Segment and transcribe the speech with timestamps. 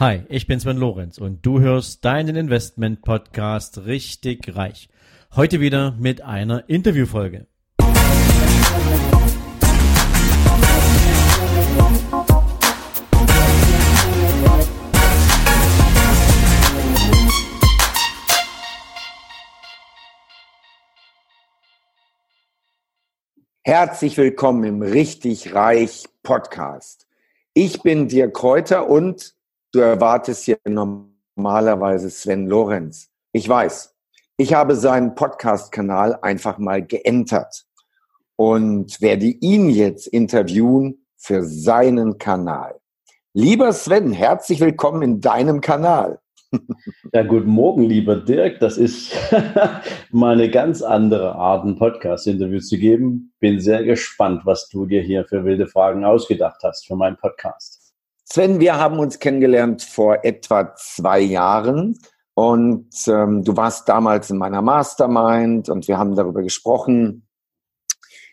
[0.00, 4.88] Hi, ich bin Sven Lorenz und du hörst deinen Investment Podcast richtig reich.
[5.34, 7.48] Heute wieder mit einer Interviewfolge.
[23.64, 27.08] Herzlich willkommen im Richtig Reich Podcast.
[27.52, 29.34] Ich bin Dirk Kräuter und
[29.78, 33.12] Du erwartest hier normalerweise Sven Lorenz.
[33.30, 33.94] Ich weiß,
[34.36, 37.64] ich habe seinen Podcast-Kanal einfach mal geentert
[38.34, 42.80] und werde ihn jetzt interviewen für seinen Kanal.
[43.34, 46.18] Lieber Sven, herzlich willkommen in deinem Kanal.
[47.12, 48.58] Ja, guten Morgen, lieber Dirk.
[48.58, 49.12] Das ist
[50.10, 53.32] mal eine ganz andere Art, ein Podcast-Interview zu geben.
[53.38, 57.77] Bin sehr gespannt, was du dir hier für wilde Fragen ausgedacht hast für meinen Podcast.
[58.30, 61.98] Sven, wir haben uns kennengelernt vor etwa zwei Jahren.
[62.34, 67.26] Und ähm, du warst damals in meiner Mastermind und wir haben darüber gesprochen,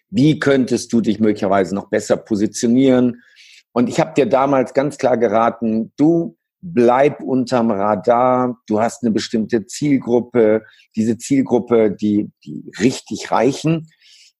[0.09, 3.23] wie könntest du dich möglicherweise noch besser positionieren.
[3.71, 9.11] Und ich habe dir damals ganz klar geraten, du bleib unterm Radar, du hast eine
[9.11, 13.87] bestimmte Zielgruppe, diese Zielgruppe, die, die richtig reichen,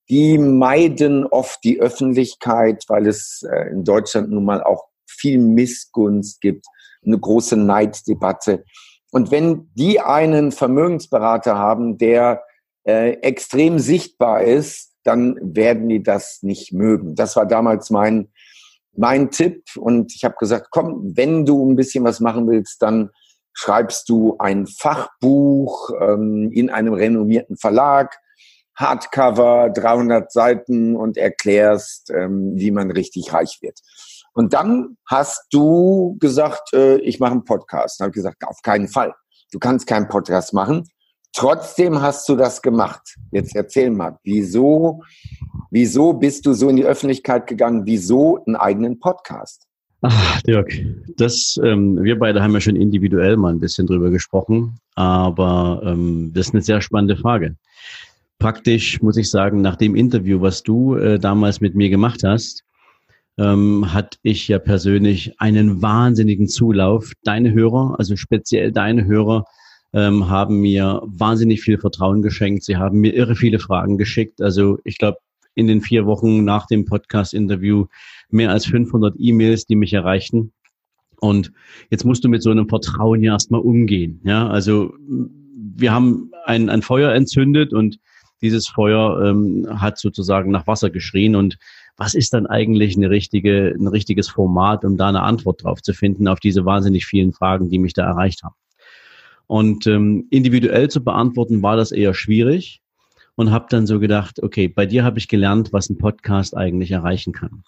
[0.09, 4.89] die meiden oft die Öffentlichkeit, weil es äh, in Deutschland nun mal auch
[5.25, 6.67] viel Missgunst gibt,
[7.03, 8.63] eine große Neiddebatte.
[9.11, 12.43] Und wenn die einen Vermögensberater haben, der
[12.83, 17.15] äh, extrem sichtbar ist, dann werden die das nicht mögen.
[17.15, 18.27] Das war damals mein,
[18.95, 19.63] mein Tipp.
[19.77, 23.09] Und ich habe gesagt, komm, wenn du ein bisschen was machen willst, dann
[23.53, 28.15] schreibst du ein Fachbuch ähm, in einem renommierten Verlag,
[28.75, 33.79] Hardcover, 300 Seiten und erklärst, ähm, wie man richtig reich wird.
[34.35, 37.99] Und dann hast du gesagt, äh, ich mache einen Podcast.
[37.99, 39.13] Dann habe ich gesagt, auf keinen Fall.
[39.51, 40.83] Du kannst keinen Podcast machen.
[41.33, 43.15] Trotzdem hast du das gemacht.
[43.31, 45.01] Jetzt erzähl mal, wieso,
[45.71, 47.85] wieso bist du so in die Öffentlichkeit gegangen?
[47.85, 49.63] Wieso einen eigenen Podcast?
[50.01, 50.71] Ach, Dirk,
[51.17, 56.31] das, ähm, wir beide haben ja schon individuell mal ein bisschen drüber gesprochen, aber ähm,
[56.33, 57.55] das ist eine sehr spannende Frage.
[58.37, 62.65] Praktisch muss ich sagen, nach dem Interview, was du äh, damals mit mir gemacht hast,
[63.37, 67.11] ähm, hatte ich ja persönlich einen wahnsinnigen Zulauf.
[67.23, 69.45] Deine Hörer, also speziell deine Hörer,
[69.93, 72.63] ähm, haben mir wahnsinnig viel Vertrauen geschenkt.
[72.63, 74.41] Sie haben mir irre viele Fragen geschickt.
[74.41, 75.17] Also ich glaube,
[75.53, 77.85] in den vier Wochen nach dem Podcast-Interview
[78.29, 80.51] mehr als 500 E-Mails, die mich erreichten.
[81.19, 81.51] Und
[81.89, 84.19] jetzt musst du mit so einem Vertrauen ja erstmal umgehen.
[84.25, 84.93] Ja, also
[85.75, 87.99] wir haben ein, ein Feuer entzündet und
[88.45, 91.57] dieses Feuer ähm, hat sozusagen nach Wasser geschrien und
[91.97, 95.93] was ist dann eigentlich eine richtige, ein richtiges Format, um da eine Antwort drauf zu
[95.93, 98.55] finden auf diese wahnsinnig vielen Fragen, die mich da erreicht haben.
[99.47, 102.81] Und ähm, individuell zu beantworten war das eher schwierig
[103.35, 106.91] und habe dann so gedacht, okay, bei dir habe ich gelernt, was ein Podcast eigentlich
[106.91, 107.63] erreichen kann.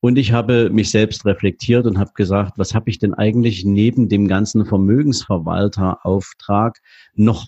[0.00, 4.10] Und ich habe mich selbst reflektiert und habe gesagt, was habe ich denn eigentlich neben
[4.10, 6.80] dem ganzen Vermögensverwalterauftrag
[7.14, 7.46] noch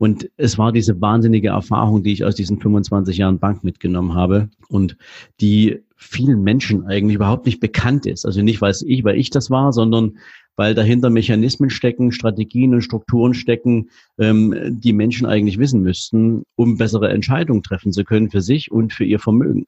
[0.00, 4.48] und es war diese wahnsinnige Erfahrung, die ich aus diesen 25 Jahren Bank mitgenommen habe
[4.68, 4.96] und
[5.42, 8.24] die vielen Menschen eigentlich überhaupt nicht bekannt ist.
[8.24, 10.16] Also nicht, weil ich, weil ich das war, sondern
[10.56, 16.78] weil dahinter Mechanismen stecken, Strategien und Strukturen stecken, ähm, die Menschen eigentlich wissen müssten, um
[16.78, 19.66] bessere Entscheidungen treffen zu können für sich und für ihr Vermögen.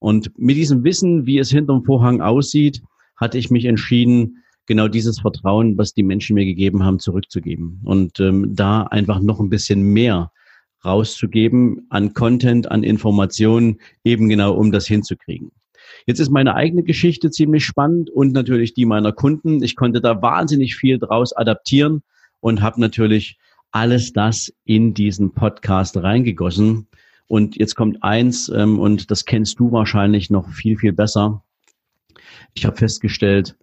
[0.00, 2.82] Und mit diesem Wissen, wie es hinterm Vorhang aussieht,
[3.14, 7.80] hatte ich mich entschieden, genau dieses Vertrauen, was die Menschen mir gegeben haben, zurückzugeben.
[7.84, 10.32] Und ähm, da einfach noch ein bisschen mehr
[10.84, 15.50] rauszugeben an Content, an Informationen, eben genau um das hinzukriegen.
[16.06, 19.62] Jetzt ist meine eigene Geschichte ziemlich spannend und natürlich die meiner Kunden.
[19.62, 22.02] Ich konnte da wahnsinnig viel draus adaptieren
[22.40, 23.38] und habe natürlich
[23.72, 26.88] alles das in diesen Podcast reingegossen.
[27.26, 31.44] Und jetzt kommt eins, ähm, und das kennst du wahrscheinlich noch viel, viel besser.
[32.54, 33.56] Ich habe festgestellt,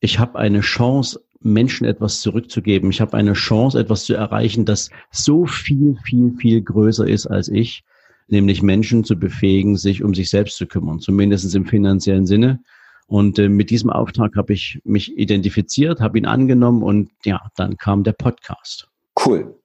[0.00, 2.90] ich habe eine Chance, Menschen etwas zurückzugeben.
[2.90, 7.48] Ich habe eine Chance, etwas zu erreichen, das so viel, viel, viel größer ist als
[7.48, 7.84] ich,
[8.26, 12.60] nämlich Menschen zu befähigen, sich um sich selbst zu kümmern, zumindest im finanziellen Sinne.
[13.06, 17.76] Und äh, mit diesem Auftrag habe ich mich identifiziert, habe ihn angenommen und ja, dann
[17.76, 18.88] kam der Podcast.
[19.24, 19.56] Cool,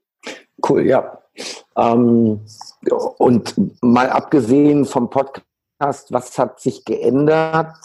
[0.69, 1.19] cool, ja.
[1.75, 2.39] Ähm,
[3.17, 7.75] und mal abgesehen vom Podcast, was hat sich geändert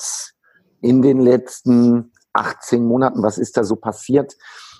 [0.81, 3.23] in den letzten 18 Monaten?
[3.23, 4.37] Was ist da so passiert?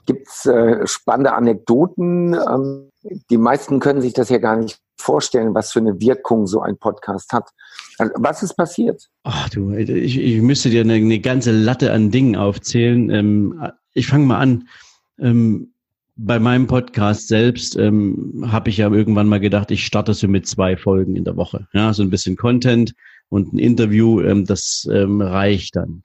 [0.07, 2.35] Gibt es äh, spannende Anekdoten?
[2.35, 2.91] Ähm,
[3.31, 6.77] die meisten können sich das ja gar nicht vorstellen, was für eine Wirkung so ein
[6.77, 7.51] Podcast hat.
[7.99, 9.09] Also, was ist passiert?
[9.25, 13.11] Ach du, ich, ich müsste dir eine, eine ganze Latte an Dingen aufzählen.
[13.11, 13.63] Ähm,
[13.93, 14.69] ich fange mal an.
[15.19, 15.73] Ähm,
[16.17, 20.49] bei meinem Podcast selbst ähm, habe ich ja irgendwann mal gedacht, ich starte so mit
[20.49, 21.69] zwei Folgen in der Woche.
[21.73, 22.93] Ja, so ein bisschen Content
[23.29, 26.03] und ein Interview, ähm, das ähm, reicht dann.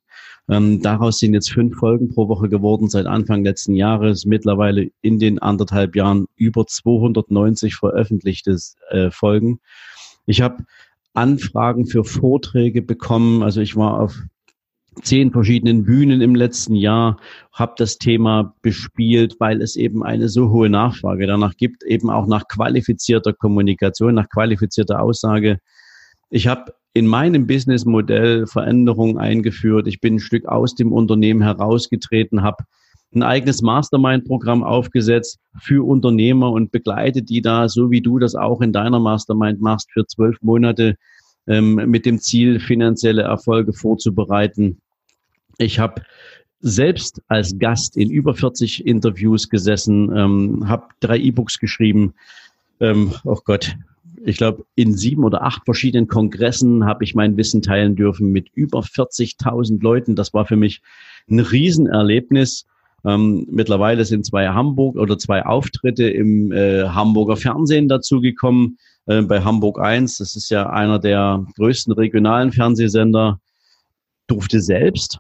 [0.50, 4.26] Ähm, daraus sind jetzt fünf Folgen pro Woche geworden seit Anfang letzten Jahres.
[4.26, 8.58] Mittlerweile in den anderthalb Jahren über 290 veröffentlichte
[8.90, 9.60] äh, Folgen.
[10.26, 10.66] Ich habe
[11.14, 13.44] Anfragen für Vorträge bekommen.
[13.44, 14.22] Also ich war auf
[15.02, 17.18] zehn verschiedenen Bühnen im letzten Jahr,
[17.52, 22.28] habe das Thema bespielt, weil es eben eine so hohe Nachfrage danach gibt, eben auch
[22.28, 25.60] nach qualifizierter Kommunikation, nach qualifizierter Aussage.
[26.30, 29.88] Ich habe in meinem Businessmodell Veränderungen eingeführt.
[29.88, 32.64] Ich bin ein Stück aus dem Unternehmen herausgetreten, habe
[33.16, 38.62] ein eigenes Mastermind-Programm aufgesetzt für Unternehmer und begleite die da, so wie du das auch
[38.62, 40.96] in deiner Mastermind machst, für zwölf Monate
[41.48, 44.80] ähm, mit dem Ziel, finanzielle Erfolge vorzubereiten.
[45.58, 46.02] Ich habe
[46.60, 52.14] selbst als Gast in über 40 Interviews gesessen, ähm, habe drei E-Books geschrieben.
[52.80, 53.76] Ähm, oh Gott,
[54.26, 58.50] ich glaube, in sieben oder acht verschiedenen Kongressen habe ich mein Wissen teilen dürfen mit
[58.54, 60.16] über 40.000 Leuten.
[60.16, 60.82] Das war für mich
[61.30, 62.66] ein Riesenerlebnis.
[63.06, 68.78] Ähm, mittlerweile sind zwei Hamburg oder zwei Auftritte im äh, Hamburger Fernsehen dazugekommen.
[69.08, 73.40] Äh, bei Hamburg 1, das ist ja einer der größten regionalen Fernsehsender,
[74.28, 75.20] durfte selbst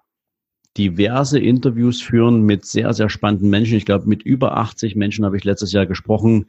[0.77, 3.77] diverse Interviews führen mit sehr, sehr spannenden Menschen.
[3.77, 6.47] Ich glaube, mit über 80 Menschen habe ich letztes Jahr gesprochen.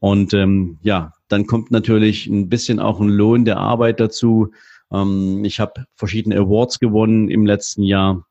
[0.00, 4.52] Und ähm, ja, dann kommt natürlich ein bisschen auch ein Lohn der Arbeit dazu.
[4.92, 8.24] Ähm, ich habe verschiedene Awards gewonnen im letzten Jahr.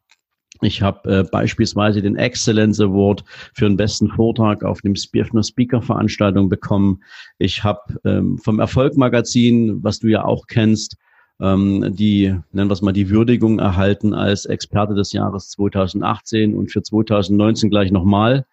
[0.62, 3.24] Ich habe äh, beispielsweise den Excellence Award
[3.54, 7.04] für den besten Vortrag auf dem Spiefner Speaker Veranstaltung bekommen.
[7.40, 10.96] Ich habe ähm, vom Erfolg Magazin, was du ja auch kennst,
[11.42, 16.72] ähm, die, nennen wir es mal, die Würdigung erhalten als Experte des Jahres 2018 und
[16.72, 18.46] für 2019 gleich nochmal.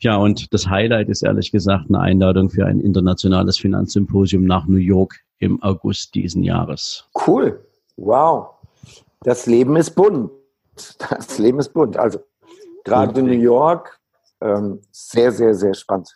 [0.00, 4.78] Ja, und das Highlight ist ehrlich gesagt eine Einladung für ein internationales Finanzsymposium nach New
[4.78, 7.06] York im August diesen Jahres.
[7.26, 7.62] Cool.
[7.96, 8.54] Wow.
[9.22, 10.30] Das Leben ist bunt.
[10.98, 11.98] Das Leben ist bunt.
[11.98, 12.20] Also
[12.84, 14.00] gerade in New York,
[14.40, 16.14] ähm, sehr, sehr, sehr spannend.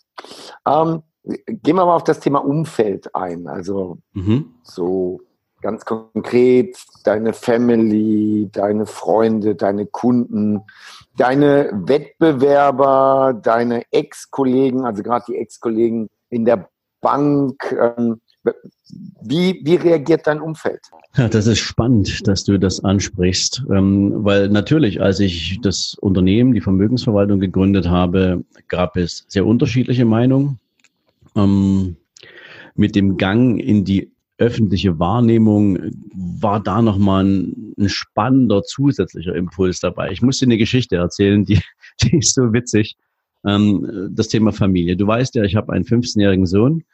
[0.66, 3.46] Ähm, gehen wir mal auf das Thema Umfeld ein.
[3.46, 4.54] Also mhm.
[4.62, 5.20] so
[5.64, 10.60] ganz konkret deine Family, deine Freunde, deine Kunden,
[11.16, 16.68] deine Wettbewerber, deine Ex-Kollegen, also gerade die Ex-Kollegen in der
[17.00, 17.74] Bank.
[17.80, 18.20] Ähm,
[19.22, 20.82] wie, wie reagiert dein Umfeld?
[21.16, 26.52] Ja, das ist spannend, dass du das ansprichst, ähm, weil natürlich, als ich das Unternehmen,
[26.52, 30.58] die Vermögensverwaltung gegründet habe, gab es sehr unterschiedliche Meinungen.
[31.34, 31.96] Ähm,
[32.76, 35.78] mit dem Gang in die öffentliche Wahrnehmung
[36.40, 40.10] war da nochmal ein, ein spannender zusätzlicher Impuls dabei.
[40.10, 41.60] Ich muss dir eine Geschichte erzählen, die,
[42.02, 42.96] die ist so witzig.
[43.46, 44.96] Ähm, das Thema Familie.
[44.96, 46.84] Du weißt ja, ich habe einen 15-jährigen Sohn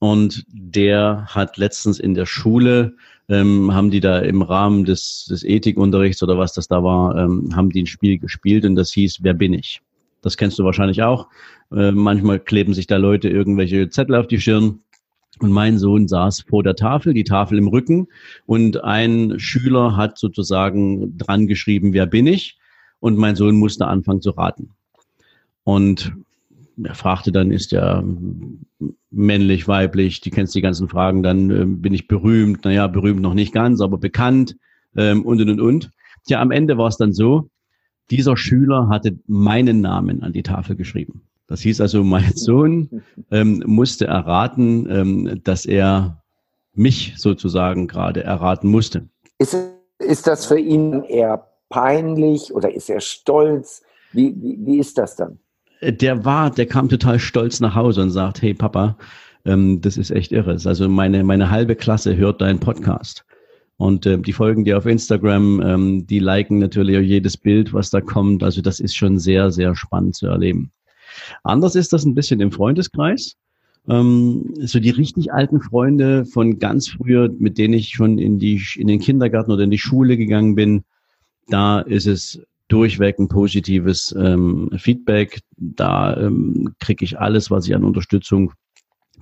[0.00, 2.94] und der hat letztens in der Schule,
[3.28, 7.56] ähm, haben die da im Rahmen des, des Ethikunterrichts oder was das da war, ähm,
[7.56, 9.80] haben die ein Spiel gespielt und das hieß, wer bin ich?
[10.20, 11.28] Das kennst du wahrscheinlich auch.
[11.72, 14.80] Äh, manchmal kleben sich da Leute irgendwelche Zettel auf die Stirn
[15.40, 18.08] und mein Sohn saß vor der Tafel, die Tafel im Rücken,
[18.46, 22.58] und ein Schüler hat sozusagen dran geschrieben, wer bin ich?
[23.00, 24.70] Und mein Sohn musste anfangen zu raten.
[25.64, 26.14] Und
[26.82, 28.04] er fragte dann, ist er
[29.10, 30.20] männlich, weiblich?
[30.20, 31.22] Die kennst die ganzen Fragen.
[31.22, 32.64] Dann äh, bin ich berühmt.
[32.64, 34.56] Naja, berühmt noch nicht ganz, aber bekannt
[34.96, 35.90] ähm, und und und und.
[36.26, 37.48] Tja, am Ende war es dann so,
[38.10, 41.22] dieser Schüler hatte meinen Namen an die Tafel geschrieben.
[41.46, 46.22] Das hieß also, mein Sohn ähm, musste erraten, ähm, dass er
[46.74, 49.08] mich sozusagen gerade erraten musste.
[49.38, 49.56] Ist,
[49.98, 53.82] ist das für ihn eher peinlich oder ist er stolz?
[54.12, 55.38] Wie, wie, wie ist das dann?
[55.82, 58.96] Der war, der kam total stolz nach Hause und sagt, hey Papa,
[59.44, 60.52] ähm, das ist echt irre.
[60.52, 63.24] Also meine, meine halbe Klasse hört deinen Podcast.
[63.76, 67.90] Und äh, die folgen dir auf Instagram, ähm, die liken natürlich auch jedes Bild, was
[67.90, 68.42] da kommt.
[68.42, 70.70] Also das ist schon sehr, sehr spannend zu erleben.
[71.42, 73.36] Anders ist das ein bisschen im Freundeskreis.
[73.88, 78.62] Ähm, so die richtig alten Freunde von ganz früher, mit denen ich schon in die
[78.76, 80.84] in den Kindergarten oder in die Schule gegangen bin,
[81.48, 85.40] da ist es durchweg ein positives ähm, Feedback.
[85.56, 88.52] Da ähm, kriege ich alles, was ich an Unterstützung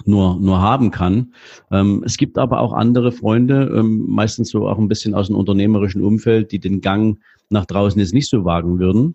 [0.05, 1.35] nur, nur haben kann.
[1.71, 5.37] Ähm, es gibt aber auch andere Freunde, ähm, meistens so auch ein bisschen aus dem
[5.37, 7.19] unternehmerischen Umfeld, die den Gang
[7.51, 9.15] nach draußen jetzt nicht so wagen würden.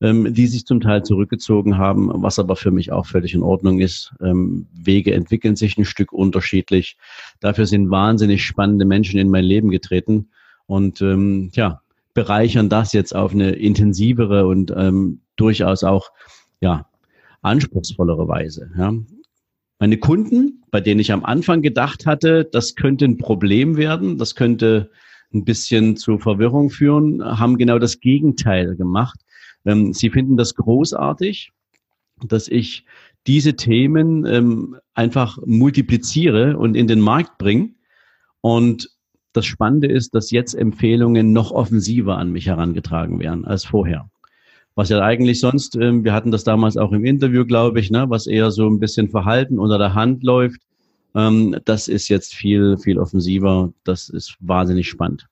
[0.00, 3.80] Ähm, die sich zum Teil zurückgezogen haben, was aber für mich auch völlig in Ordnung
[3.80, 4.12] ist.
[4.20, 6.96] Ähm, Wege entwickeln sich ein Stück unterschiedlich.
[7.40, 10.28] Dafür sind wahnsinnig spannende Menschen in mein Leben getreten
[10.66, 11.80] und ähm, ja,
[12.14, 16.10] bereichern das jetzt auf eine intensivere und ähm, durchaus auch
[16.60, 16.86] ja,
[17.42, 18.70] anspruchsvollere Weise.
[18.76, 18.94] Ja.
[19.78, 24.34] Meine Kunden, bei denen ich am Anfang gedacht hatte, das könnte ein Problem werden, das
[24.34, 24.90] könnte
[25.34, 29.20] ein bisschen zu Verwirrung führen, haben genau das Gegenteil gemacht.
[29.66, 31.52] Ähm, sie finden das großartig,
[32.26, 32.84] dass ich
[33.26, 37.70] diese Themen ähm, einfach multipliziere und in den Markt bringe.
[38.40, 38.88] Und
[39.32, 44.08] das Spannende ist, dass jetzt Empfehlungen noch offensiver an mich herangetragen werden als vorher.
[44.76, 48.08] Was ja eigentlich sonst, ähm, wir hatten das damals auch im Interview, glaube ich, ne,
[48.08, 50.60] was eher so ein bisschen verhalten unter der Hand läuft.
[51.14, 53.72] Ähm, das ist jetzt viel, viel offensiver.
[53.84, 55.26] Das ist wahnsinnig spannend.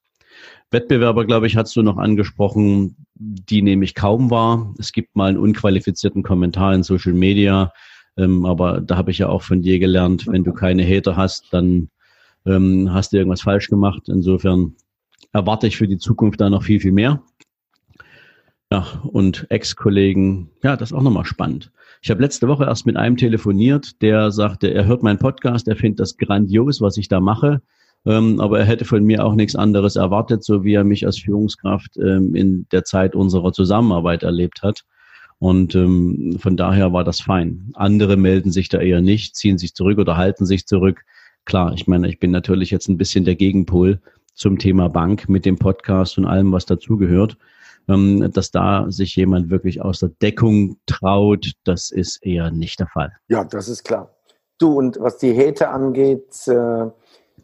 [0.70, 4.74] Wettbewerber, glaube ich, hast du noch angesprochen, die nehme ich kaum wahr.
[4.78, 7.72] Es gibt mal einen unqualifizierten Kommentar in Social Media,
[8.16, 11.52] ähm, aber da habe ich ja auch von dir gelernt, wenn du keine Hater hast,
[11.52, 11.88] dann
[12.46, 14.08] ähm, hast du irgendwas falsch gemacht.
[14.08, 14.74] Insofern
[15.32, 17.22] erwarte ich für die Zukunft da noch viel, viel mehr.
[18.72, 21.70] Ja, und Ex-Kollegen, ja, das ist auch nochmal spannend.
[22.02, 25.76] Ich habe letzte Woche erst mit einem telefoniert, der sagte, er hört meinen Podcast, er
[25.76, 27.62] findet das grandios, was ich da mache.
[28.06, 31.18] Ähm, aber er hätte von mir auch nichts anderes erwartet, so wie er mich als
[31.18, 34.84] Führungskraft ähm, in der Zeit unserer Zusammenarbeit erlebt hat.
[35.38, 37.72] Und ähm, von daher war das fein.
[37.74, 41.02] Andere melden sich da eher nicht, ziehen sich zurück oder halten sich zurück.
[41.44, 44.00] Klar, ich meine, ich bin natürlich jetzt ein bisschen der Gegenpol
[44.34, 47.36] zum Thema Bank mit dem Podcast und allem, was dazugehört.
[47.86, 52.86] Ähm, dass da sich jemand wirklich aus der Deckung traut, das ist eher nicht der
[52.86, 53.12] Fall.
[53.28, 54.10] Ja, das ist klar.
[54.58, 56.86] Du, und was die Hater angeht, äh,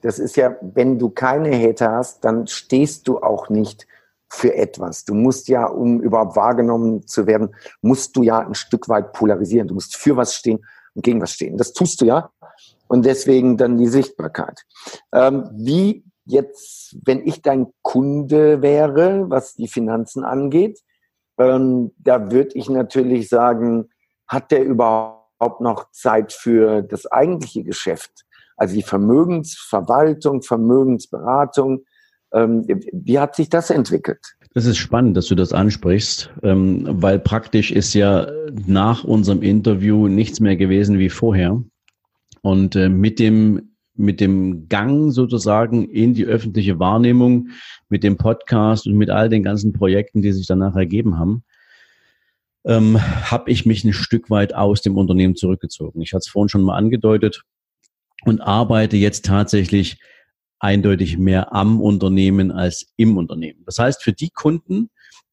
[0.02, 3.87] das ist ja, wenn du keine Hater hast, dann stehst du auch nicht
[4.28, 5.04] für etwas.
[5.04, 9.69] Du musst ja, um überhaupt wahrgenommen zu werden, musst du ja ein Stück weit polarisieren.
[9.69, 10.64] Du musst für was stehen
[10.95, 11.57] und gegen was stehen.
[11.57, 12.30] Das tust du ja.
[12.88, 14.64] Und deswegen dann die Sichtbarkeit.
[15.12, 20.80] Ähm, wie jetzt, wenn ich dein Kunde wäre, was die Finanzen angeht,
[21.38, 23.90] ähm, da würde ich natürlich sagen,
[24.28, 28.25] hat der überhaupt noch Zeit für das eigentliche Geschäft?
[28.61, 31.87] Also die Vermögensverwaltung, Vermögensberatung.
[32.31, 34.37] Ähm, wie hat sich das entwickelt?
[34.52, 38.29] Das ist spannend, dass du das ansprichst, ähm, weil praktisch ist ja
[38.67, 41.62] nach unserem Interview nichts mehr gewesen wie vorher.
[42.43, 47.49] Und äh, mit dem mit dem Gang sozusagen in die öffentliche Wahrnehmung,
[47.88, 51.45] mit dem Podcast und mit all den ganzen Projekten, die sich danach ergeben haben,
[52.64, 56.02] ähm, habe ich mich ein Stück weit aus dem Unternehmen zurückgezogen.
[56.02, 57.45] Ich hatte es vorhin schon mal angedeutet
[58.25, 59.99] und arbeite jetzt tatsächlich
[60.59, 63.62] eindeutig mehr am Unternehmen als im Unternehmen.
[63.65, 64.91] Das heißt, für die Kunden,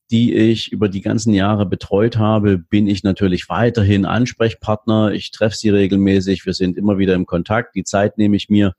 [0.10, 5.12] die ich über die ganzen Jahre betreut habe, bin ich natürlich weiterhin Ansprechpartner.
[5.12, 6.46] Ich treffe sie regelmäßig.
[6.46, 7.76] Wir sind immer wieder im Kontakt.
[7.76, 8.74] Die Zeit nehme ich mir.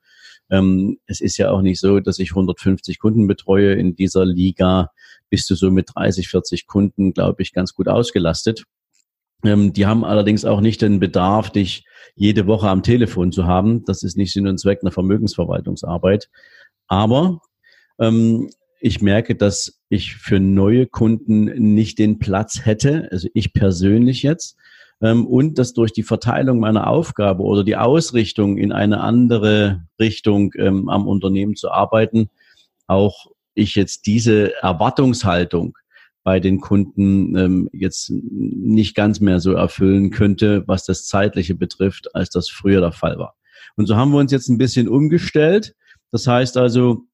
[0.51, 3.75] Ähm, es ist ja auch nicht so, dass ich 150 Kunden betreue.
[3.75, 4.91] In dieser Liga
[5.29, 8.65] bist du so mit 30, 40 Kunden, glaube ich, ganz gut ausgelastet.
[9.45, 13.85] Ähm, die haben allerdings auch nicht den Bedarf, dich jede Woche am Telefon zu haben.
[13.85, 16.29] Das ist nicht Sinn und Zweck einer Vermögensverwaltungsarbeit.
[16.89, 17.41] Aber
[18.01, 24.23] ähm, ich merke, dass ich für neue Kunden nicht den Platz hätte, also ich persönlich
[24.23, 24.57] jetzt,
[25.01, 30.53] ähm, und dass durch die Verteilung meiner Aufgabe oder die Ausrichtung in eine andere Richtung
[30.57, 32.31] ähm, am Unternehmen zu arbeiten,
[32.87, 35.77] auch ich jetzt diese Erwartungshaltung
[36.25, 42.15] bei den Kunden ähm, jetzt nicht ganz mehr so erfüllen könnte, was das Zeitliche betrifft,
[42.15, 43.35] als das früher der Fall war.
[43.77, 45.75] Und so haben wir uns jetzt ein bisschen umgestellt.
[46.11, 47.05] Das heißt also,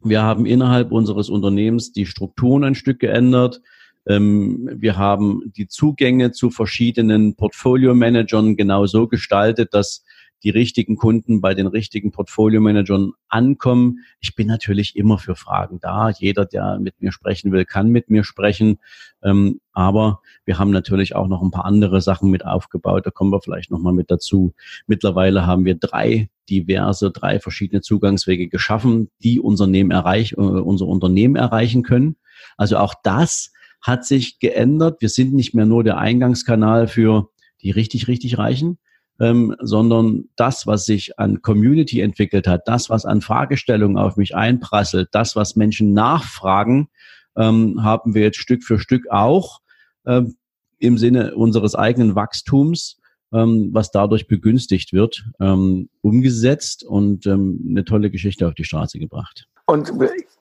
[0.00, 3.60] wir haben innerhalb unseres Unternehmens die Strukturen ein Stück geändert.
[4.06, 10.04] Ähm, wir haben die Zugänge zu verschiedenen Portfolio-Managern genau so gestaltet, dass
[10.44, 14.00] die richtigen Kunden bei den richtigen Portfolio-Managern ankommen.
[14.20, 16.10] Ich bin natürlich immer für Fragen da.
[16.10, 18.78] Jeder, der mit mir sprechen will, kann mit mir sprechen.
[19.22, 23.06] Ähm, aber wir haben natürlich auch noch ein paar andere Sachen mit aufgebaut.
[23.06, 24.52] Da kommen wir vielleicht nochmal mit dazu.
[24.86, 31.36] Mittlerweile haben wir drei diverse, drei verschiedene Zugangswege geschaffen, die Unternehmen erreich, äh, unser Unternehmen
[31.36, 32.16] erreichen können.
[32.56, 35.00] Also auch das hat sich geändert.
[35.00, 37.30] Wir sind nicht mehr nur der Eingangskanal für
[37.62, 38.78] die richtig, richtig Reichen,
[39.20, 44.34] ähm, sondern das, was sich an Community entwickelt hat, das, was an Fragestellungen auf mich
[44.34, 46.88] einprasselt, das, was Menschen nachfragen,
[47.36, 49.60] ähm, haben wir jetzt Stück für Stück auch
[50.06, 50.36] ähm,
[50.78, 53.00] im Sinne unseres eigenen Wachstums,
[53.32, 58.98] ähm, was dadurch begünstigt wird, ähm, umgesetzt und ähm, eine tolle Geschichte auf die Straße
[58.98, 59.46] gebracht.
[59.66, 59.92] Und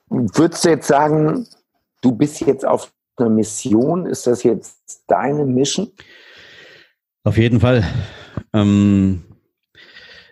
[0.09, 1.47] würdest du jetzt sagen,
[2.01, 4.05] du bist jetzt auf eine Mission?
[4.05, 5.91] Ist das jetzt deine Mission?
[7.23, 7.83] Auf jeden Fall.
[8.53, 9.23] Ähm,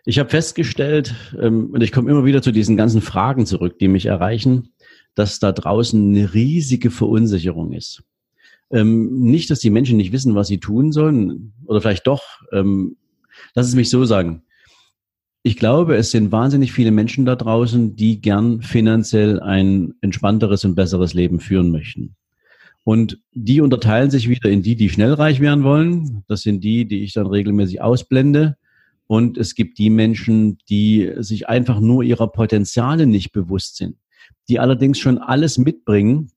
[0.06, 3.88] ich habe festgestellt, ähm, und ich komme immer wieder zu diesen ganzen Fragen zurück, die
[3.88, 4.70] mich erreichen,
[5.16, 8.04] dass da draußen eine riesige Verunsicherung ist.
[8.72, 12.24] Ähm, nicht, dass die Menschen nicht wissen, was sie tun sollen, oder vielleicht doch.
[12.52, 12.98] Ähm,
[13.54, 14.44] lass es mich so sagen.
[15.44, 20.76] Ich glaube, es sind wahnsinnig viele Menschen da draußen, die gern finanziell ein entspannteres und
[20.76, 22.16] besseres Leben führen möchten.
[22.84, 26.24] Und die unterteilen sich wieder in die, die schnell reich werden wollen.
[26.28, 28.58] Das sind die, die ich dann regelmäßig ausblende.
[29.08, 33.98] Und es gibt die Menschen, die sich einfach nur ihrer Potenziale nicht bewusst sind,
[34.48, 36.32] die allerdings schon alles mitbringen,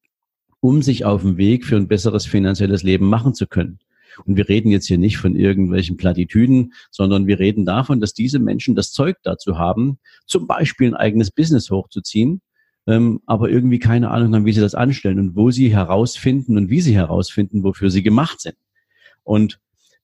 [0.60, 3.78] um sich auf dem Weg für ein besseres finanzielles Leben machen zu können.
[4.24, 8.38] Und wir reden jetzt hier nicht von irgendwelchen Plattitüden, sondern wir reden davon, dass diese
[8.38, 12.40] Menschen das Zeug dazu haben, zum Beispiel ein eigenes Business hochzuziehen,
[12.86, 16.70] ähm, aber irgendwie keine Ahnung haben, wie sie das anstellen und wo sie herausfinden und
[16.70, 18.56] wie sie herausfinden, wofür sie gemacht sind.
[19.22, 19.60] Und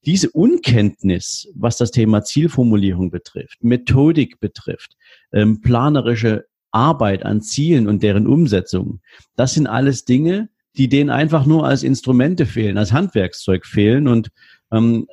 [0.06, 4.96] diese Unkenntnis, was das Thema Zielformulierung betrifft, Methodik betrifft,
[5.32, 9.00] ähm, planerische Arbeit an Zielen und deren Umsetzung,
[9.36, 14.08] das sind alles Dinge, die denen einfach nur als Instrumente fehlen, als Handwerkszeug fehlen.
[14.08, 14.30] Und
[14.72, 15.06] ähm,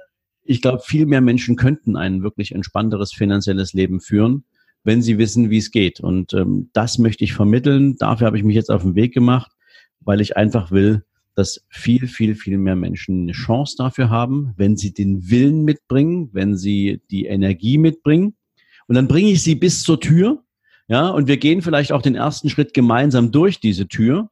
[0.43, 4.45] ich glaube, viel mehr Menschen könnten ein wirklich entspannteres finanzielles Leben führen,
[4.87, 5.99] wenn sie wissen, wie es geht.
[5.99, 7.97] Und ähm, das möchte ich vermitteln.
[7.97, 9.51] Dafür habe ich mich jetzt auf den Weg gemacht,
[9.99, 11.03] weil ich einfach will,
[11.35, 16.29] dass viel, viel, viel mehr Menschen eine Chance dafür haben, wenn sie den Willen mitbringen,
[16.31, 18.37] wenn sie die Energie mitbringen.
[18.87, 20.41] Und dann bringe ich sie bis zur Tür.
[20.87, 24.29] Ja, und wir gehen vielleicht auch den ersten Schritt gemeinsam durch diese Tür.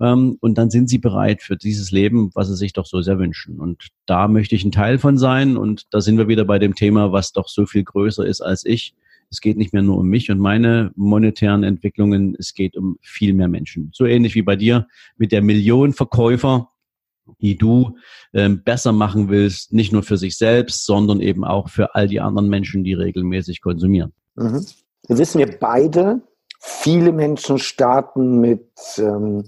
[0.00, 3.18] Ähm, und dann sind sie bereit für dieses Leben, was sie sich doch so sehr
[3.18, 3.58] wünschen.
[3.58, 5.56] Und da möchte ich ein Teil von sein.
[5.56, 8.64] Und da sind wir wieder bei dem Thema, was doch so viel größer ist als
[8.64, 8.94] ich.
[9.30, 13.34] Es geht nicht mehr nur um mich und meine monetären Entwicklungen, es geht um viel
[13.34, 13.90] mehr Menschen.
[13.92, 16.70] So ähnlich wie bei dir mit der Million Verkäufer,
[17.40, 17.96] die du
[18.32, 22.20] ähm, besser machen willst, nicht nur für sich selbst, sondern eben auch für all die
[22.20, 24.12] anderen Menschen, die regelmäßig konsumieren.
[24.36, 24.64] Mhm.
[25.08, 26.22] Wir wissen wir beide,
[26.60, 29.44] viele Menschen starten mit ähm,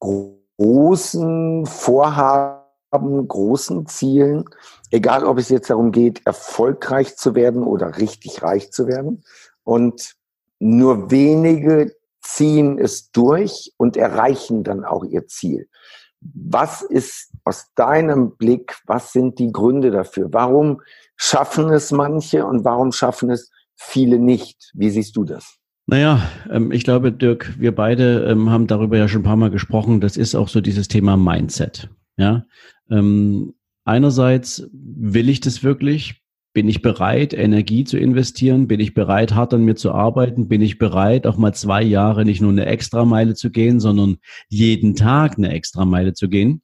[0.00, 2.63] großen Vorhaben,
[2.98, 4.44] großen Zielen,
[4.90, 9.24] egal ob es jetzt darum geht, erfolgreich zu werden oder richtig reich zu werden.
[9.62, 10.14] Und
[10.58, 15.68] nur wenige ziehen es durch und erreichen dann auch ihr Ziel.
[16.20, 20.28] Was ist aus deinem Blick, was sind die Gründe dafür?
[20.32, 20.80] Warum
[21.16, 24.70] schaffen es manche und warum schaffen es viele nicht?
[24.74, 25.58] Wie siehst du das?
[25.86, 29.50] Naja, ähm, ich glaube, Dirk, wir beide ähm, haben darüber ja schon ein paar Mal
[29.50, 30.00] gesprochen.
[30.00, 31.90] Das ist auch so dieses Thema Mindset.
[32.16, 32.44] Ja,
[32.90, 36.20] ähm, einerseits will ich das wirklich.
[36.52, 38.68] Bin ich bereit, Energie zu investieren?
[38.68, 40.46] Bin ich bereit, hart an mir zu arbeiten?
[40.46, 44.94] Bin ich bereit, auch mal zwei Jahre nicht nur eine Extrameile zu gehen, sondern jeden
[44.94, 46.62] Tag eine Extrameile zu gehen?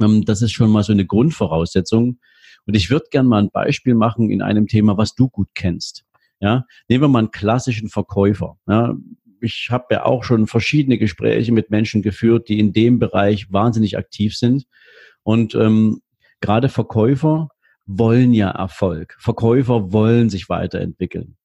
[0.00, 2.20] Ähm, das ist schon mal so eine Grundvoraussetzung.
[2.66, 6.04] Und ich würde gern mal ein Beispiel machen in einem Thema, was du gut kennst.
[6.40, 8.58] Ja, nehmen wir mal einen klassischen Verkäufer.
[8.68, 8.94] Ja,
[9.46, 13.96] ich habe ja auch schon verschiedene Gespräche mit Menschen geführt, die in dem Bereich wahnsinnig
[13.96, 14.66] aktiv sind.
[15.22, 16.02] Und ähm,
[16.40, 17.48] gerade Verkäufer
[17.86, 19.16] wollen ja Erfolg.
[19.18, 21.36] Verkäufer wollen sich weiterentwickeln.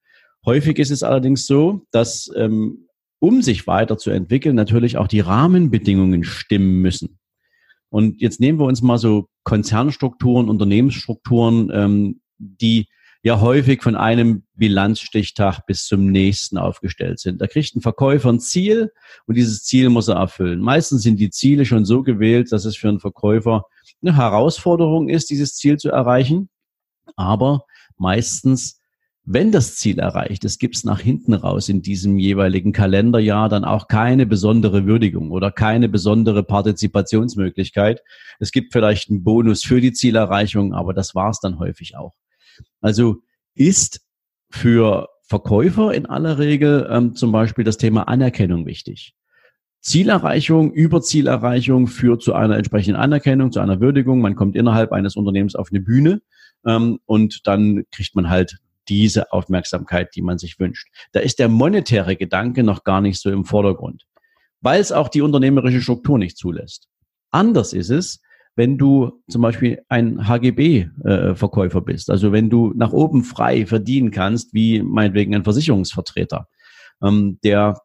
[0.45, 2.87] Häufig ist es allerdings so, dass ähm,
[3.19, 7.19] um sich weiterzuentwickeln, natürlich auch die Rahmenbedingungen stimmen müssen.
[7.89, 12.87] Und jetzt nehmen wir uns mal so Konzernstrukturen, Unternehmensstrukturen, ähm, die
[13.23, 17.41] ja häufig von einem Bilanzstichtag bis zum nächsten aufgestellt sind.
[17.41, 18.91] Da kriegt ein Verkäufer ein Ziel
[19.27, 20.59] und dieses Ziel muss er erfüllen.
[20.59, 23.65] Meistens sind die Ziele schon so gewählt, dass es für einen Verkäufer
[24.01, 26.49] eine Herausforderung ist, dieses Ziel zu erreichen.
[27.15, 27.65] Aber
[27.97, 28.81] meistens
[29.23, 33.65] wenn das Ziel erreicht ist, gibt es nach hinten raus in diesem jeweiligen Kalenderjahr dann
[33.65, 38.01] auch keine besondere Würdigung oder keine besondere Partizipationsmöglichkeit.
[38.39, 42.15] Es gibt vielleicht einen Bonus für die Zielerreichung, aber das war es dann häufig auch.
[42.81, 43.17] Also
[43.55, 44.01] ist
[44.49, 49.15] für Verkäufer in aller Regel ähm, zum Beispiel das Thema Anerkennung wichtig.
[49.79, 54.21] Zielerreichung, Überzielerreichung führt zu einer entsprechenden Anerkennung, zu einer Würdigung.
[54.21, 56.21] Man kommt innerhalb eines Unternehmens auf eine Bühne
[56.65, 58.57] ähm, und dann kriegt man halt
[58.89, 60.87] diese Aufmerksamkeit, die man sich wünscht.
[61.13, 64.05] Da ist der monetäre Gedanke noch gar nicht so im Vordergrund,
[64.59, 66.87] weil es auch die unternehmerische Struktur nicht zulässt.
[67.31, 68.21] Anders ist es,
[68.55, 74.11] wenn du zum Beispiel ein HGB-Verkäufer äh, bist, also wenn du nach oben frei verdienen
[74.11, 76.47] kannst, wie meinetwegen ein Versicherungsvertreter,
[77.01, 77.79] ähm, der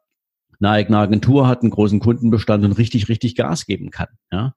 [0.59, 4.07] eine Agentur hat, einen großen Kundenbestand und richtig, richtig Gas geben kann.
[4.31, 4.53] Ja?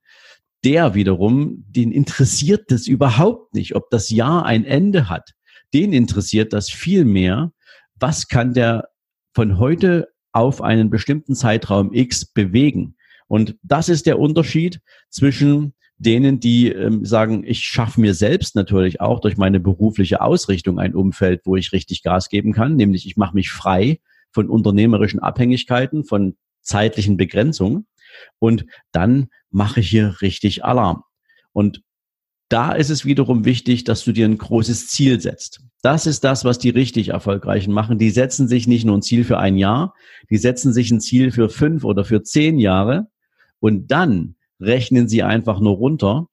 [0.63, 5.31] Der wiederum, den interessiert das überhaupt nicht, ob das Jahr ein Ende hat.
[5.73, 7.51] Den interessiert das viel mehr,
[7.95, 8.89] was kann der
[9.33, 12.95] von heute auf einen bestimmten Zeitraum X bewegen.
[13.27, 19.01] Und das ist der Unterschied zwischen denen, die ähm, sagen, ich schaffe mir selbst natürlich
[19.01, 23.17] auch durch meine berufliche Ausrichtung ein Umfeld, wo ich richtig Gas geben kann, nämlich ich
[23.17, 23.99] mache mich frei
[24.31, 27.85] von unternehmerischen Abhängigkeiten, von zeitlichen Begrenzungen
[28.39, 31.03] und dann mache ich hier richtig Alarm.
[31.53, 31.83] Und
[32.49, 35.61] da ist es wiederum wichtig, dass du dir ein großes Ziel setzt.
[35.83, 37.99] Das ist das, was die richtig Erfolgreichen machen.
[37.99, 39.93] Die setzen sich nicht nur ein Ziel für ein Jahr,
[40.31, 43.07] die setzen sich ein Ziel für fünf oder für zehn Jahre
[43.59, 46.27] und dann rechnen sie einfach nur runter,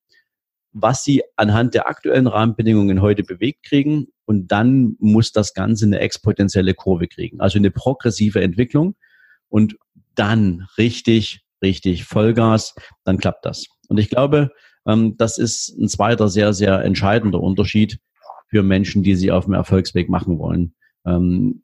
[0.73, 5.99] was sie anhand der aktuellen Rahmenbedingungen heute bewegt kriegen und dann muss das Ganze eine
[6.01, 8.95] exponentielle Kurve kriegen, also eine progressive Entwicklung
[9.49, 9.77] und
[10.15, 13.67] dann richtig, richtig Vollgas, dann klappt das.
[13.89, 14.51] Und ich glaube,
[14.87, 17.99] ähm, das ist ein zweiter sehr, sehr entscheidender Unterschied
[18.49, 20.75] für Menschen, die sich auf dem Erfolgsweg machen wollen.
[21.07, 21.63] Ähm,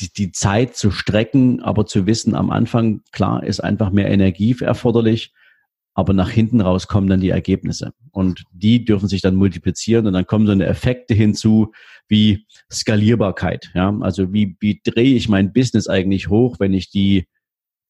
[0.00, 4.56] die, die Zeit zu strecken, aber zu wissen, am Anfang, klar, ist einfach mehr Energie
[4.60, 5.32] erforderlich,
[5.94, 7.92] aber nach hinten raus kommen dann die Ergebnisse.
[8.12, 11.72] Und die dürfen sich dann multiplizieren und dann kommen so eine Effekte hinzu
[12.08, 13.70] wie Skalierbarkeit.
[13.74, 17.26] Ja, also wie, wie drehe ich mein Business eigentlich hoch, wenn ich die,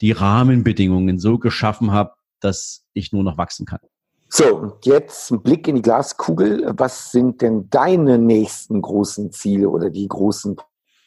[0.01, 3.81] die Rahmenbedingungen so geschaffen habe, dass ich nur noch wachsen kann.
[4.29, 6.73] So, jetzt ein Blick in die Glaskugel.
[6.77, 10.57] Was sind denn deine nächsten großen Ziele oder die großen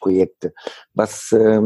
[0.00, 0.54] Projekte?
[0.94, 1.62] Was äh,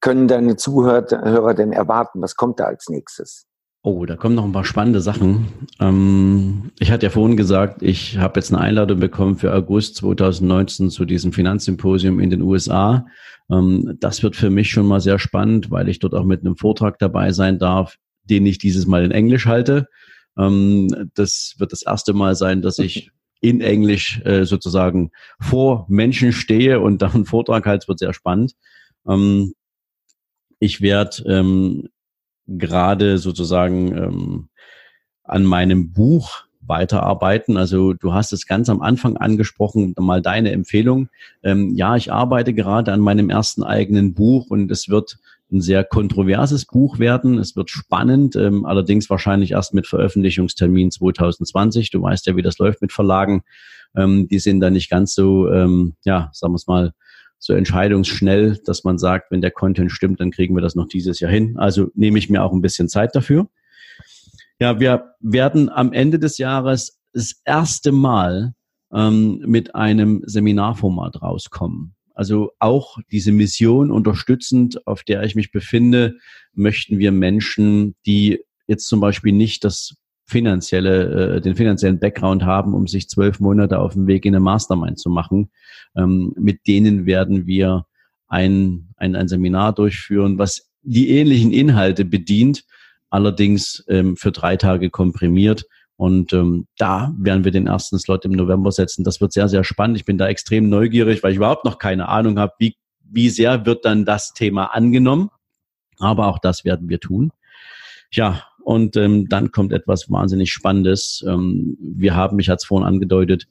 [0.00, 2.22] können deine Zuhörer denn erwarten?
[2.22, 3.46] Was kommt da als nächstes?
[3.84, 5.48] Oh, da kommen noch ein paar spannende Sachen.
[5.80, 10.88] Ähm, ich hatte ja vorhin gesagt, ich habe jetzt eine Einladung bekommen für August 2019
[10.88, 13.06] zu diesem Finanzsymposium in den USA.
[13.50, 16.56] Ähm, das wird für mich schon mal sehr spannend, weil ich dort auch mit einem
[16.56, 19.88] Vortrag dabei sein darf, den ich dieses Mal in Englisch halte.
[20.38, 26.32] Ähm, das wird das erste Mal sein, dass ich in Englisch äh, sozusagen vor Menschen
[26.32, 27.82] stehe und dann einen Vortrag halte.
[27.82, 28.52] Es wird sehr spannend.
[29.08, 29.54] Ähm,
[30.60, 31.88] ich werde ähm,
[32.46, 34.48] gerade sozusagen ähm,
[35.24, 37.56] an meinem Buch weiterarbeiten.
[37.56, 41.08] Also du hast es ganz am Anfang angesprochen, mal deine Empfehlung.
[41.42, 45.18] Ähm, ja, ich arbeite gerade an meinem ersten eigenen Buch und es wird
[45.50, 47.38] ein sehr kontroverses Buch werden.
[47.38, 51.90] Es wird spannend, ähm, allerdings wahrscheinlich erst mit Veröffentlichungstermin 2020.
[51.90, 53.42] Du weißt ja, wie das läuft mit Verlagen.
[53.94, 56.92] Ähm, die sind da nicht ganz so, ähm, ja, sagen wir es mal,
[57.42, 61.18] so entscheidungsschnell, dass man sagt, wenn der Content stimmt, dann kriegen wir das noch dieses
[61.18, 61.56] Jahr hin.
[61.58, 63.48] Also nehme ich mir auch ein bisschen Zeit dafür.
[64.60, 68.54] Ja, wir werden am Ende des Jahres das erste Mal
[68.92, 71.96] ähm, mit einem Seminarformat rauskommen.
[72.14, 76.18] Also auch diese Mission unterstützend, auf der ich mich befinde,
[76.52, 79.96] möchten wir Menschen, die jetzt zum Beispiel nicht das
[80.32, 84.42] finanzielle, äh, den finanziellen Background haben, um sich zwölf Monate auf dem Weg in eine
[84.42, 85.50] Mastermind zu machen.
[85.96, 87.86] Ähm, mit denen werden wir
[88.26, 92.64] ein, ein, ein Seminar durchführen, was die ähnlichen Inhalte bedient,
[93.10, 95.64] allerdings ähm, für drei Tage komprimiert
[96.02, 99.04] und ähm, da werden wir den ersten Slot im November setzen.
[99.04, 99.98] Das wird sehr, sehr spannend.
[99.98, 103.66] Ich bin da extrem neugierig, weil ich überhaupt noch keine Ahnung habe, wie, wie sehr
[103.66, 105.30] wird dann das Thema angenommen.
[106.00, 107.30] Aber auch das werden wir tun.
[108.10, 111.24] Ja, und ähm, dann kommt etwas wahnsinnig Spannendes.
[111.26, 113.46] Ähm, wir haben, ich hatte es vorhin angedeutet,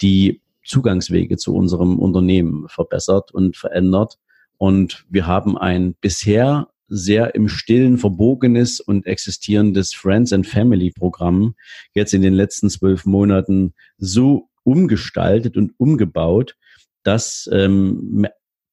[0.00, 4.18] die Zugangswege zu unserem Unternehmen verbessert und verändert.
[4.58, 11.54] Und wir haben ein bisher sehr im Stillen verbogenes und existierendes Friends and Family Programm
[11.94, 16.54] jetzt in den letzten zwölf Monaten so umgestaltet und umgebaut,
[17.02, 18.26] dass ähm,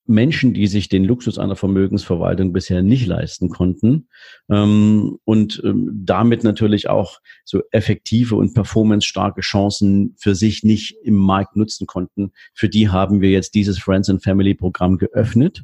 [0.10, 4.08] Menschen, die sich den Luxus einer Vermögensverwaltung bisher nicht leisten konnten
[4.50, 11.16] ähm, und ähm, damit natürlich auch so effektive und performancestarke Chancen für sich nicht im
[11.16, 15.64] Markt nutzen konnten, für die haben wir jetzt dieses Friends and Family Programm geöffnet.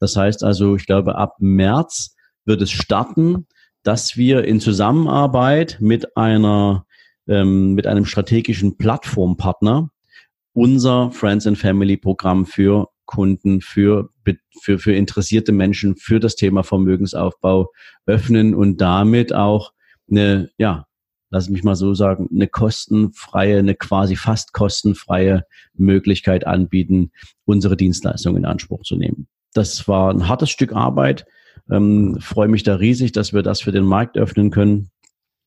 [0.00, 3.46] Das heißt also, ich glaube, ab März wird es starten,
[3.82, 6.86] dass wir in Zusammenarbeit mit einer
[7.28, 9.90] ähm, mit einem strategischen Plattformpartner
[10.54, 14.08] unser Friends and Family Programm für Kunden, für,
[14.62, 17.70] für, für interessierte Menschen, für das Thema Vermögensaufbau
[18.06, 19.72] öffnen und damit auch
[20.10, 20.86] eine, ja,
[21.30, 27.10] lass mich mal so sagen, eine kostenfreie, eine quasi fast kostenfreie Möglichkeit anbieten,
[27.44, 29.26] unsere Dienstleistungen in Anspruch zu nehmen.
[29.54, 31.26] Das war ein hartes Stück Arbeit.
[31.70, 34.90] Ähm, freue mich da riesig, dass wir das für den Markt öffnen können.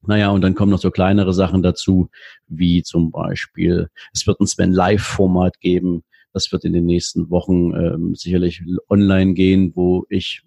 [0.08, 2.10] Naja, und dann kommen noch so kleinere Sachen dazu,
[2.48, 6.04] wie zum Beispiel, es wird ein Sven Live-Format geben.
[6.36, 10.42] Das wird in den nächsten Wochen ähm, sicherlich online gehen, wo ich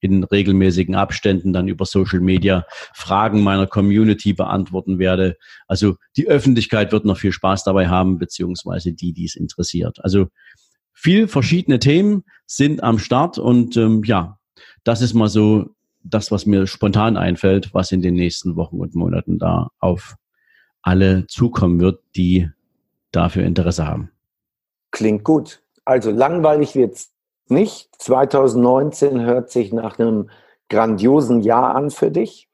[0.00, 2.64] in regelmäßigen Abständen dann über Social Media
[2.94, 5.36] Fragen meiner Community beantworten werde.
[5.66, 10.02] Also die Öffentlichkeit wird noch viel Spaß dabei haben, beziehungsweise die, die es interessiert.
[10.02, 10.28] Also
[10.94, 14.38] viel verschiedene Themen sind am Start und ähm, ja,
[14.82, 18.94] das ist mal so das, was mir spontan einfällt, was in den nächsten Wochen und
[18.94, 20.14] Monaten da auf
[20.80, 22.48] alle zukommen wird, die
[23.12, 24.10] dafür Interesse haben.
[24.90, 25.62] Klingt gut.
[25.84, 27.12] Also langweilig wird's
[27.48, 27.90] nicht.
[27.98, 30.30] 2019 hört sich nach einem
[30.68, 32.48] grandiosen Jahr an für dich.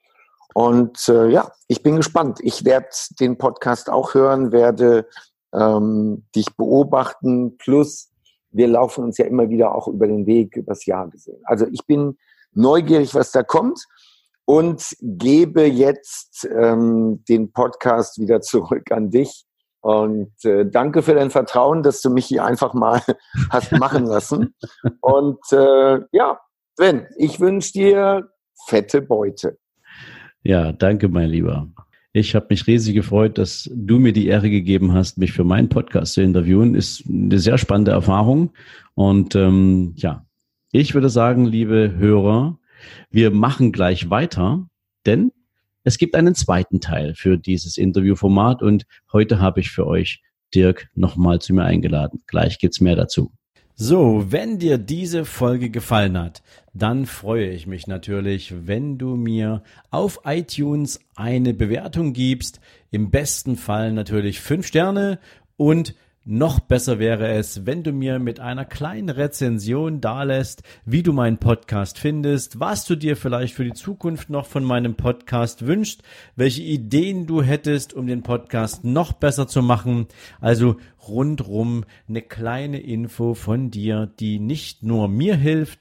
[0.55, 2.39] Und äh, ja, ich bin gespannt.
[2.43, 5.09] Ich werde den Podcast auch hören, werde
[5.53, 7.57] ähm, dich beobachten.
[7.59, 8.11] Plus,
[8.51, 11.41] wir laufen uns ja immer wieder auch über den Weg übers Jahr gesehen.
[11.45, 12.19] Also ich bin
[12.53, 13.85] neugierig, was da kommt
[14.45, 19.45] und gebe jetzt ähm, den Podcast wieder zurück an dich.
[19.85, 23.03] Und äh, danke für dein Vertrauen, dass du mich hier einfach mal
[23.51, 24.55] hast machen lassen.
[25.03, 26.41] Und äh, ja,
[26.75, 28.31] Sven, ich wünsche dir
[28.67, 29.59] fette Beute.
[30.43, 31.69] Ja, danke, mein Lieber.
[32.15, 35.69] Ich habe mich riesig gefreut, dass du mir die Ehre gegeben hast, mich für meinen
[35.69, 36.75] Podcast zu interviewen.
[36.75, 38.55] Ist eine sehr spannende Erfahrung.
[38.95, 40.25] Und ähm, ja,
[40.73, 42.59] ich würde sagen, liebe Hörer,
[43.11, 44.67] wir machen gleich weiter,
[45.05, 45.31] denn
[45.85, 50.23] es gibt einen zweiten Teil für dieses Interviewformat und heute habe ich für euch
[50.55, 52.23] Dirk nochmal zu mir eingeladen.
[52.27, 53.33] Gleich gibt's mehr dazu.
[53.77, 56.43] So, wenn dir diese Folge gefallen hat,
[56.73, 62.61] dann freue ich mich natürlich, wenn du mir auf iTunes eine Bewertung gibst.
[62.91, 65.19] Im besten Fall natürlich fünf Sterne
[65.57, 65.95] und
[66.27, 71.37] noch besser wäre es, wenn du mir mit einer kleinen Rezension dalässt, wie du meinen
[71.37, 76.03] Podcast findest, was du dir vielleicht für die Zukunft noch von meinem Podcast wünschst,
[76.35, 80.07] welche Ideen du hättest, um den Podcast noch besser zu machen.
[80.41, 85.81] Also rundrum eine kleine Info von dir, die nicht nur mir hilft,